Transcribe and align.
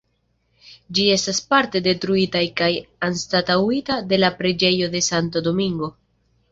Ĝi 0.97 1.03
estas 1.15 1.41
parte 1.51 1.81
detruita 1.89 2.41
kaj 2.63 2.71
anstataŭita 3.11 4.01
de 4.15 4.21
la 4.25 4.35
preĝejo 4.43 4.93
de 4.97 5.05
Santo 5.11 5.49
Domingo. 5.53 5.95